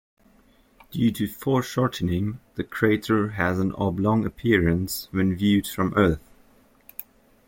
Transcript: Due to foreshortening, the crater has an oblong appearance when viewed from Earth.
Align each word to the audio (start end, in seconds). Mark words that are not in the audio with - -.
Due 0.89 1.11
to 1.11 1.27
foreshortening, 1.27 2.39
the 2.55 2.63
crater 2.63 3.27
has 3.33 3.59
an 3.59 3.71
oblong 3.73 4.25
appearance 4.25 5.07
when 5.11 5.35
viewed 5.35 5.67
from 5.67 5.93
Earth. 5.95 6.27